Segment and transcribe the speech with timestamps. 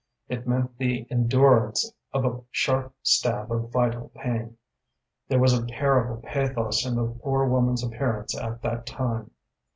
[0.27, 4.57] It meant the endurance of a sharp stab of vital pain.
[5.27, 9.29] There was a terrible pathos in the poor woman's appearance at that time.